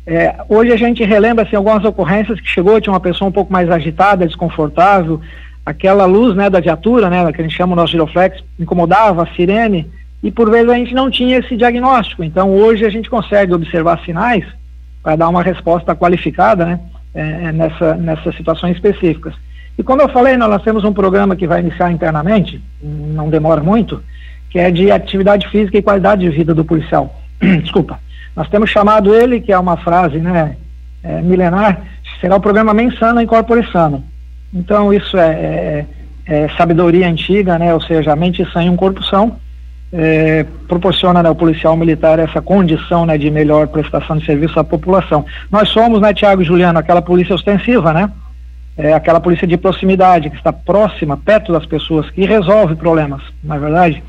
É, 0.06 0.34
hoje 0.48 0.72
a 0.72 0.76
gente 0.76 1.02
relembra 1.04 1.44
assim, 1.44 1.56
algumas 1.56 1.84
ocorrências 1.84 2.40
que 2.40 2.48
chegou, 2.48 2.80
tinha 2.80 2.92
uma 2.92 3.00
pessoa 3.00 3.28
um 3.28 3.32
pouco 3.32 3.52
mais 3.52 3.70
agitada, 3.70 4.26
desconfortável, 4.26 5.20
aquela 5.64 6.04
luz 6.04 6.36
né, 6.36 6.50
da 6.50 6.60
viatura, 6.60 7.08
né, 7.08 7.32
que 7.32 7.40
a 7.40 7.44
gente 7.44 7.56
chama 7.56 7.72
o 7.72 7.76
nosso 7.76 7.92
giroflex, 7.92 8.42
incomodava, 8.58 9.22
a 9.22 9.26
sirene, 9.34 9.90
e 10.24 10.32
por 10.32 10.50
vezes 10.50 10.70
a 10.70 10.74
gente 10.74 10.94
não 10.94 11.10
tinha 11.10 11.36
esse 11.36 11.54
diagnóstico. 11.54 12.24
Então 12.24 12.50
hoje 12.50 12.86
a 12.86 12.88
gente 12.88 13.10
consegue 13.10 13.52
observar 13.52 14.00
sinais 14.06 14.42
para 15.02 15.16
dar 15.16 15.28
uma 15.28 15.42
resposta 15.42 15.94
qualificada 15.94 16.64
né, 16.64 16.80
é, 17.14 17.52
nessa, 17.52 17.94
nessas 17.94 18.34
situações 18.34 18.74
específicas. 18.74 19.34
E 19.76 19.82
como 19.82 20.00
eu 20.00 20.08
falei, 20.08 20.34
nós 20.38 20.62
temos 20.62 20.82
um 20.82 20.94
programa 20.94 21.36
que 21.36 21.46
vai 21.46 21.60
iniciar 21.60 21.92
internamente, 21.92 22.58
não 22.82 23.28
demora 23.28 23.62
muito, 23.62 24.02
que 24.48 24.58
é 24.58 24.70
de 24.70 24.90
atividade 24.90 25.46
física 25.50 25.76
e 25.76 25.82
qualidade 25.82 26.22
de 26.22 26.30
vida 26.30 26.54
do 26.54 26.64
policial. 26.64 27.20
Desculpa. 27.60 28.00
Nós 28.34 28.48
temos 28.48 28.70
chamado 28.70 29.14
ele, 29.14 29.42
que 29.42 29.52
é 29.52 29.58
uma 29.58 29.76
frase 29.76 30.16
né, 30.18 30.56
é, 31.02 31.20
milenar, 31.20 31.82
será 32.18 32.36
o 32.36 32.40
programa 32.40 32.72
Mensana 32.72 33.22
Incorpore 33.22 33.70
Sano. 33.70 34.02
Então 34.54 34.90
isso 34.90 35.18
é, 35.18 35.28
é, 35.28 35.86
é, 36.26 36.48
sabedoria 36.56 37.06
antiga, 37.06 37.58
né, 37.58 37.74
ou 37.74 37.80
seja, 37.82 38.12
a 38.12 38.16
mente 38.16 38.42
sã 38.52 38.64
e 38.64 38.70
um 38.70 38.76
corpo 38.76 39.04
são, 39.04 39.43
é, 39.96 40.44
proporciona 40.66 41.22
né, 41.22 41.28
ao 41.28 41.36
policial 41.36 41.76
militar 41.76 42.18
essa 42.18 42.42
condição 42.42 43.06
né, 43.06 43.16
de 43.16 43.30
melhor 43.30 43.68
prestação 43.68 44.16
de 44.16 44.26
serviço 44.26 44.58
à 44.58 44.64
população. 44.64 45.24
Nós 45.50 45.68
somos, 45.68 46.00
né, 46.00 46.12
Tiago 46.12 46.42
e 46.42 46.44
Juliano, 46.44 46.80
aquela 46.80 47.00
polícia 47.00 47.34
ostensiva, 47.34 47.92
né? 47.92 48.10
É 48.76 48.92
aquela 48.92 49.20
polícia 49.20 49.46
de 49.46 49.56
proximidade, 49.56 50.30
que 50.30 50.36
está 50.36 50.52
próxima, 50.52 51.16
perto 51.16 51.52
das 51.52 51.64
pessoas, 51.64 52.10
que 52.10 52.24
resolve 52.24 52.74
problemas, 52.74 53.22
na 53.42 53.54
é 53.54 53.58
verdade. 53.60 54.02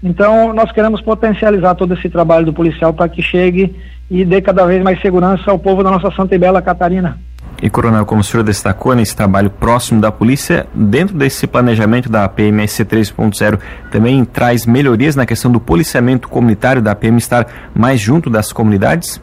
Então, 0.00 0.52
nós 0.52 0.70
queremos 0.70 1.00
potencializar 1.00 1.74
todo 1.74 1.92
esse 1.94 2.08
trabalho 2.08 2.46
do 2.46 2.52
policial 2.52 2.92
para 2.92 3.08
que 3.08 3.20
chegue 3.20 3.74
e 4.08 4.24
dê 4.24 4.40
cada 4.40 4.64
vez 4.64 4.80
mais 4.80 5.00
segurança 5.00 5.50
ao 5.50 5.58
povo 5.58 5.82
da 5.82 5.90
nossa 5.90 6.12
Santa 6.12 6.36
e 6.36 6.38
Bela 6.38 6.62
Catarina. 6.62 7.18
E, 7.60 7.70
Coronel, 7.70 8.04
como 8.04 8.20
o 8.20 8.24
senhor 8.24 8.42
destacou 8.42 8.94
nesse 8.94 9.14
trabalho 9.14 9.50
próximo 9.50 10.00
da 10.00 10.10
polícia, 10.10 10.66
dentro 10.74 11.16
desse 11.16 11.46
planejamento 11.46 12.10
da 12.10 12.28
PMSC 12.28 12.84
3.0, 12.84 13.58
também 13.90 14.24
traz 14.24 14.66
melhorias 14.66 15.14
na 15.14 15.26
questão 15.26 15.50
do 15.50 15.60
policiamento 15.60 16.28
comunitário, 16.28 16.82
da 16.82 16.94
PM 16.94 17.18
estar 17.18 17.46
mais 17.74 18.00
junto 18.00 18.28
das 18.28 18.52
comunidades? 18.52 19.22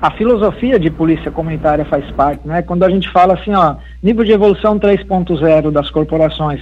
A 0.00 0.10
filosofia 0.10 0.78
de 0.78 0.90
polícia 0.90 1.30
comunitária 1.30 1.84
faz 1.84 2.04
parte, 2.10 2.46
né? 2.46 2.62
Quando 2.62 2.84
a 2.84 2.90
gente 2.90 3.10
fala 3.10 3.34
assim, 3.34 3.54
ó, 3.54 3.76
nível 4.02 4.24
de 4.24 4.32
evolução 4.32 4.78
3.0 4.78 5.70
das 5.70 5.90
corporações, 5.90 6.60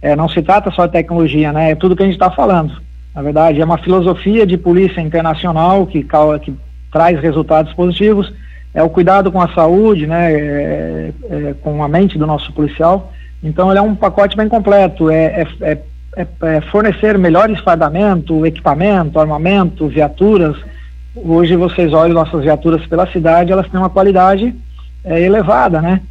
é, 0.00 0.16
não 0.16 0.28
se 0.28 0.40
trata 0.42 0.70
só 0.70 0.86
de 0.86 0.92
tecnologia, 0.92 1.52
né? 1.52 1.72
É 1.72 1.74
tudo 1.74 1.94
que 1.94 2.02
a 2.02 2.06
gente 2.06 2.14
está 2.14 2.30
falando. 2.30 2.72
Na 3.14 3.22
verdade, 3.22 3.60
é 3.60 3.64
uma 3.64 3.78
filosofia 3.78 4.46
de 4.46 4.56
polícia 4.56 5.00
internacional 5.00 5.86
que, 5.86 6.06
que 6.42 6.54
traz 6.90 7.20
resultados 7.20 7.72
positivos 7.74 8.32
é 8.72 8.82
o 8.82 8.88
cuidado 8.88 9.32
com 9.32 9.40
a 9.40 9.52
saúde, 9.52 10.06
né, 10.06 10.32
é, 10.32 11.12
é, 11.28 11.54
com 11.60 11.82
a 11.82 11.88
mente 11.88 12.16
do 12.16 12.26
nosso 12.26 12.52
policial. 12.52 13.12
Então, 13.42 13.70
ele 13.70 13.78
é 13.78 13.82
um 13.82 13.94
pacote 13.94 14.36
bem 14.36 14.48
completo. 14.48 15.10
É, 15.10 15.46
é, 15.60 15.78
é, 16.16 16.26
é 16.42 16.60
fornecer 16.62 17.18
melhores 17.18 17.58
fardamento, 17.60 18.46
equipamento, 18.46 19.18
armamento, 19.18 19.88
viaturas. 19.88 20.56
Hoje, 21.16 21.56
vocês 21.56 21.92
olham 21.92 22.14
nossas 22.14 22.42
viaturas 22.42 22.86
pela 22.86 23.10
cidade, 23.10 23.50
elas 23.50 23.68
têm 23.68 23.80
uma 23.80 23.90
qualidade 23.90 24.54
elevada, 25.04 25.80
né? 25.80 26.02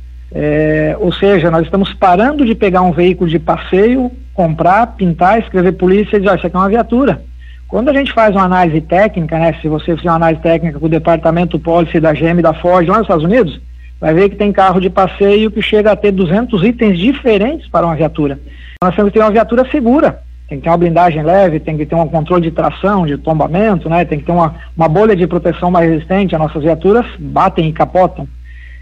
ou 1.00 1.12
seja, 1.14 1.50
nós 1.52 1.64
estamos 1.64 1.94
parando 1.94 2.46
de 2.46 2.56
pegar 2.56 2.82
um 2.82 2.92
veículo 2.92 3.30
de 3.30 3.40
passeio, 3.40 4.12
comprar, 4.34 4.96
pintar, 4.96 5.40
escrever 5.40 5.74
polícia 5.74 6.18
e 6.18 6.20
dizer, 6.20 6.32
ah, 6.32 6.36
isso 6.36 6.48
aqui 6.48 6.56
é 6.56 6.60
uma 6.60 6.70
viatura. 6.70 7.22
Quando 7.70 7.90
a 7.90 7.94
gente 7.94 8.12
faz 8.12 8.36
uma 8.36 8.46
análise 8.46 8.82
técnica, 8.82 9.38
né, 9.38 9.54
se 9.62 9.68
você 9.68 9.96
fizer 9.96 10.10
uma 10.10 10.16
análise 10.16 10.42
técnica 10.42 10.80
com 10.80 10.88
o 10.88 10.90
departamento 10.90 11.60
policy 11.60 12.00
da 12.00 12.12
GM 12.12 12.42
da 12.42 12.52
Ford 12.52 12.88
lá 12.88 12.98
nos 12.98 13.04
Estados 13.04 13.24
Unidos, 13.24 13.62
vai 14.02 14.12
ver 14.12 14.30
que 14.30 14.36
tem 14.36 14.52
carro 14.52 14.82
de 14.82 14.90
passeio 14.90 15.52
que 15.52 15.62
chega 15.62 15.92
a 15.92 15.96
ter 15.96 16.12
200 16.12 16.64
itens 16.64 16.98
diferentes 16.98 17.70
para 17.70 17.86
uma 17.86 17.96
viatura. 17.96 18.40
Nós 18.84 18.96
temos 18.96 19.12
que 19.12 19.20
ter 19.20 19.24
uma 19.24 19.30
viatura 19.30 19.70
segura, 19.70 20.20
tem 20.48 20.58
que 20.58 20.64
ter 20.64 20.70
uma 20.72 20.78
blindagem 20.78 21.22
leve, 21.22 21.60
tem 21.60 21.78
que 21.78 21.86
ter 21.86 21.94
um 21.94 22.08
controle 22.08 22.42
de 22.42 22.50
tração, 22.50 23.06
de 23.06 23.20
tombamento, 23.20 23.88
né, 23.88 24.04
tem 24.04 24.18
que 24.18 24.26
ter 24.26 24.32
uma, 24.32 24.56
uma 24.76 24.90
bolha 24.90 25.16
de 25.16 25.28
proteção 25.28 25.70
mais 25.70 25.88
resistente. 25.88 26.34
As 26.34 26.42
nossas 26.42 26.64
viaturas 26.64 27.06
batem 27.20 27.70
e 27.70 27.74
capotam. 27.74 28.28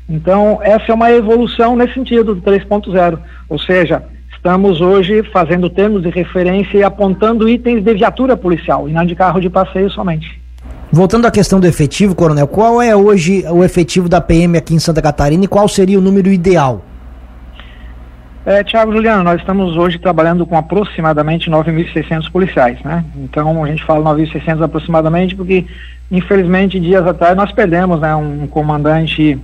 Então, 0.08 0.60
essa 0.64 0.94
é 0.94 0.96
uma 0.96 1.12
evolução 1.12 1.76
nesse 1.76 1.96
sentido 1.96 2.34
do 2.34 2.42
3.0, 2.42 3.20
ou 3.50 3.60
seja, 3.60 4.02
Estamos 4.48 4.80
hoje 4.80 5.24
fazendo 5.24 5.70
termos 5.70 6.04
de 6.04 6.10
referência 6.10 6.78
e 6.78 6.82
apontando 6.82 7.50
itens 7.50 7.84
de 7.84 7.94
viatura 7.94 8.38
policial 8.38 8.88
e 8.88 8.94
não 8.94 9.06
de 9.06 9.14
carro 9.14 9.42
de 9.42 9.50
passeio 9.50 9.92
somente. 9.92 10.40
Voltando 10.90 11.28
à 11.28 11.32
questão 11.32 11.60
do 11.60 11.68
efetivo, 11.68 12.16
Coronel, 12.16 12.48
qual 12.48 12.82
é 12.82 12.96
hoje 12.96 13.44
o 13.50 13.62
efetivo 13.62 14.08
da 14.08 14.22
PM 14.22 14.58
aqui 14.58 14.74
em 14.74 14.80
Santa 14.80 15.02
Catarina 15.02 15.44
e 15.44 15.50
qual 15.50 15.68
seria 15.68 16.00
o 16.00 16.02
número 16.02 16.32
ideal? 16.32 16.82
É, 18.46 18.64
Tiago 18.64 18.94
Juliano, 18.94 19.22
nós 19.22 19.42
estamos 19.42 19.76
hoje 19.76 20.00
trabalhando 20.00 20.46
com 20.46 20.56
aproximadamente 20.56 21.52
9.600 21.52 22.32
policiais, 22.32 22.82
né? 22.86 23.04
Então 23.18 23.62
a 23.62 23.68
gente 23.68 23.84
fala 23.84 24.16
9.600 24.16 24.64
aproximadamente 24.64 25.36
porque, 25.36 25.66
infelizmente, 26.10 26.80
dias 26.80 27.06
atrás 27.06 27.36
nós 27.36 27.52
perdemos 27.52 28.00
né, 28.00 28.16
um 28.16 28.48
comandante 28.48 29.38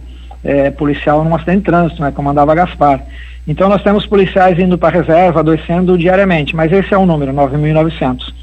é, 0.46 0.72
policial 0.72 1.26
num 1.26 1.36
acidente 1.36 1.58
de 1.58 1.66
trânsito, 1.66 2.02
né? 2.02 2.10
Comandava 2.12 2.56
Gaspar. 2.56 3.04
Então 3.48 3.68
nós 3.68 3.84
temos 3.84 4.06
policiais 4.06 4.58
indo 4.58 4.78
para 4.78 4.90
a 4.90 5.02
reserva, 5.02 5.42
adoecendo 5.42 5.98
diariamente, 5.98 6.56
mas 6.56 6.72
esse 6.72 6.94
é 6.94 6.98
o 6.98 7.06
número, 7.06 7.34
9.900. 7.34 8.34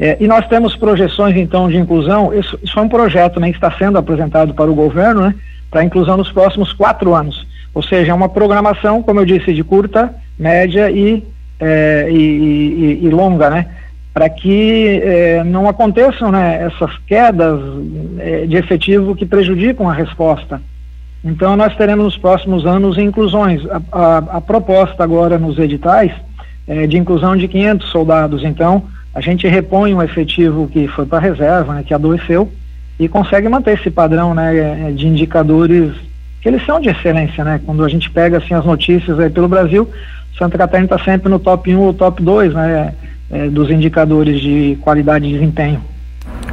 É, 0.00 0.16
e 0.20 0.28
nós 0.28 0.46
temos 0.46 0.76
projeções 0.76 1.36
então 1.36 1.68
de 1.68 1.76
inclusão, 1.76 2.32
isso, 2.32 2.58
isso 2.62 2.78
é 2.78 2.82
um 2.82 2.88
projeto 2.88 3.40
né, 3.40 3.50
que 3.50 3.56
está 3.56 3.70
sendo 3.72 3.98
apresentado 3.98 4.54
para 4.54 4.70
o 4.70 4.74
governo, 4.74 5.22
né, 5.22 5.34
para 5.70 5.84
inclusão 5.84 6.16
nos 6.16 6.30
próximos 6.30 6.72
quatro 6.72 7.14
anos. 7.14 7.46
Ou 7.74 7.82
seja, 7.82 8.12
é 8.12 8.14
uma 8.14 8.28
programação, 8.28 9.02
como 9.02 9.20
eu 9.20 9.24
disse, 9.24 9.52
de 9.52 9.62
curta, 9.62 10.14
média 10.38 10.90
e, 10.90 11.24
é, 11.60 12.08
e, 12.10 12.14
e, 12.16 13.06
e 13.06 13.10
longa, 13.10 13.50
né? 13.50 13.66
Para 14.14 14.28
que 14.28 15.00
é, 15.04 15.44
não 15.44 15.68
aconteçam 15.68 16.32
né, 16.32 16.66
essas 16.66 16.96
quedas 17.06 17.60
é, 18.18 18.46
de 18.46 18.56
efetivo 18.56 19.14
que 19.14 19.26
prejudicam 19.26 19.88
a 19.88 19.92
resposta. 19.92 20.60
Então, 21.24 21.56
nós 21.56 21.74
teremos 21.76 22.04
nos 22.04 22.16
próximos 22.16 22.64
anos 22.64 22.96
inclusões. 22.96 23.62
A, 23.70 23.80
a, 23.92 24.18
a 24.36 24.40
proposta 24.40 25.02
agora 25.02 25.38
nos 25.38 25.58
editais 25.58 26.12
é 26.66 26.86
de 26.86 26.96
inclusão 26.96 27.36
de 27.36 27.48
500 27.48 27.88
soldados. 27.88 28.44
Então, 28.44 28.84
a 29.14 29.20
gente 29.20 29.48
repõe 29.48 29.94
um 29.94 30.02
efetivo 30.02 30.68
que 30.68 30.86
foi 30.88 31.06
para 31.06 31.18
a 31.18 31.20
reserva, 31.20 31.74
né, 31.74 31.82
que 31.82 31.92
adoeceu, 31.92 32.52
e 33.00 33.08
consegue 33.08 33.48
manter 33.48 33.78
esse 33.78 33.90
padrão 33.90 34.34
né, 34.34 34.88
é, 34.88 34.92
de 34.92 35.06
indicadores 35.06 35.92
que 36.40 36.48
eles 36.48 36.64
são 36.64 36.80
de 36.80 36.88
excelência. 36.88 37.42
Né? 37.42 37.60
Quando 37.64 37.84
a 37.84 37.88
gente 37.88 38.10
pega 38.10 38.38
assim, 38.38 38.54
as 38.54 38.64
notícias 38.64 39.18
aí 39.18 39.30
pelo 39.30 39.48
Brasil, 39.48 39.90
Santa 40.38 40.56
Catarina 40.56 40.86
está 40.86 41.04
sempre 41.04 41.28
no 41.28 41.38
top 41.38 41.74
1 41.74 41.80
ou 41.80 41.92
top 41.92 42.22
2 42.22 42.54
né, 42.54 42.94
é, 43.30 43.48
dos 43.48 43.70
indicadores 43.70 44.40
de 44.40 44.78
qualidade 44.82 45.26
de 45.26 45.32
desempenho. 45.32 45.82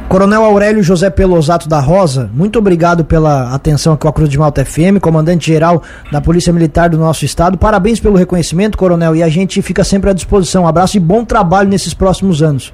Coronel 0.08 0.44
Aurélio 0.44 0.84
José 0.84 1.10
Pelosato 1.10 1.68
da 1.68 1.80
Rosa, 1.80 2.30
muito 2.32 2.60
obrigado 2.60 3.04
pela 3.04 3.52
atenção 3.52 3.92
aqui 3.92 4.02
com 4.02 4.08
a 4.08 4.12
Cruz 4.12 4.30
de 4.30 4.38
Malta 4.38 4.64
FM, 4.64 5.00
comandante-geral 5.00 5.82
da 6.12 6.20
Polícia 6.20 6.52
Militar 6.52 6.88
do 6.88 6.96
nosso 6.96 7.24
estado. 7.24 7.58
Parabéns 7.58 7.98
pelo 7.98 8.16
reconhecimento, 8.16 8.78
Coronel, 8.78 9.16
e 9.16 9.22
a 9.22 9.28
gente 9.28 9.60
fica 9.60 9.82
sempre 9.82 10.08
à 10.08 10.12
disposição. 10.12 10.62
Um 10.62 10.68
abraço 10.68 10.96
e 10.96 11.00
bom 11.00 11.24
trabalho 11.24 11.68
nesses 11.68 11.92
próximos 11.92 12.40
anos. 12.40 12.72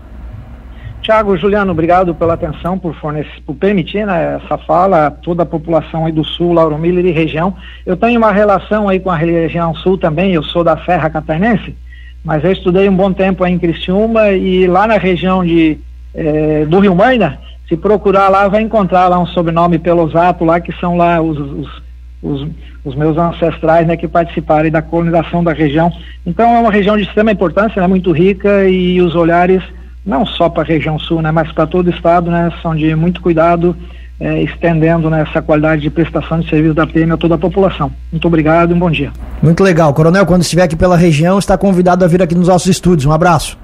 Tiago, 1.01 1.37
Juliano, 1.39 1.73
obrigado 1.73 2.15
pela 2.15 2.35
atenção, 2.35 2.79
por, 2.79 2.95
fornecer, 2.97 3.43
por 3.47 3.57
permitir 3.57 4.07
né, 4.07 4.39
essa 4.45 4.59
fala 4.59 5.07
a 5.07 5.11
toda 5.11 5.43
a 5.43 5.47
população 5.47 6.05
aí 6.05 6.13
do 6.13 6.23
Sul, 6.23 6.53
Lauro 6.53 6.77
Miller 6.77 7.07
e 7.07 7.13
região. 7.13 7.57
Eu 7.87 7.97
tenho 7.97 8.19
uma 8.19 8.31
relação 8.31 8.91
aí 8.91 9.01
com 9.01 9.11
a 9.11 9.17
região 9.17 9.75
Sul 9.75 9.97
também, 9.97 10.35
eu 10.35 10.43
sou 10.43 10.63
da 10.63 10.77
Serra 10.85 11.09
Catarinense, 11.09 11.75
mas 12.23 12.45
eu 12.45 12.53
estudei 12.53 12.89
um 12.91 12.95
bom 12.95 13.11
tempo 13.11 13.43
aí 13.43 13.55
em 13.55 13.59
Criciúma 13.59 14.29
e 14.31 14.67
lá 14.67 14.87
na 14.87 14.99
região 14.99 15.43
de 15.43 15.81
é, 16.15 16.65
do 16.67 16.79
Rio 16.79 16.95
Maina, 16.95 17.39
se 17.69 17.77
procurar 17.77 18.29
lá, 18.29 18.49
vai 18.49 18.61
encontrar 18.61 19.09
lá 19.09 19.19
um 19.19 19.27
sobrenome 19.27 19.79
Pelosato 19.79 20.45
lá, 20.45 20.61
que 20.61 20.73
são 20.79 20.97
lá 20.97 21.21
os, 21.21 21.39
os, 21.39 21.83
os, 22.23 22.49
os 22.85 22.95
meus 22.95 23.17
ancestrais, 23.17 23.87
né, 23.87 23.97
que 23.97 24.07
participaram 24.07 24.71
da 24.71 24.83
colonização 24.83 25.43
da 25.43 25.53
região. 25.53 25.91
Então 26.27 26.55
é 26.55 26.59
uma 26.59 26.71
região 26.71 26.97
de 26.97 27.05
extrema 27.05 27.33
importância, 27.33 27.81
né, 27.81 27.89
muito 27.89 28.13
rica 28.13 28.69
e 28.69 29.01
os 29.01 29.15
olhares, 29.15 29.63
não 30.05 30.27
só 30.27 30.49
para 30.49 30.63
a 30.63 30.67
região 30.67 30.99
sul, 30.99 31.23
né, 31.23 31.31
mas 31.31 31.51
para 31.53 31.67
todo 31.67 31.87
o 31.87 31.91
estado, 31.91 32.31
né, 32.31 32.53
são 32.61 32.77
de 32.77 32.95
muito 32.95 33.21
cuidado, 33.23 33.77
é, 34.21 34.43
estendendo 34.43 35.09
né, 35.09 35.25
essa 35.29 35.43
qualidade 35.43 35.83
de 35.83 35.91
prestação 35.91 36.41
de 36.41 36.49
serviço 36.49 36.75
da 36.75 36.87
PM 36.87 37.13
a 37.13 37.17
toda 37.17 37.35
a 37.35 37.39
população. 37.39 37.91
Muito 38.11 38.27
obrigado 38.29 38.71
e 38.71 38.75
um 38.75 38.79
bom 38.79 38.91
dia. 38.91 39.11
Muito 39.43 39.65
legal. 39.65 39.93
Coronel, 39.95 40.27
quando 40.27 40.43
estiver 40.43 40.63
aqui 40.63 40.77
pela 40.77 40.97
região, 40.97 41.39
está 41.39 41.57
convidado 41.59 42.05
a 42.05 42.09
vir 42.09 42.23
aqui 42.23 42.35
nos 42.35 42.49
nossos 42.49 42.69
estúdios. 42.69 43.07
Um 43.07 43.13
abraço. 43.13 43.59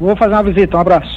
Vou 0.00 0.16
fazer 0.16 0.32
uma 0.32 0.42
visita, 0.44 0.76
um 0.76 0.80
abraço. 0.80 1.10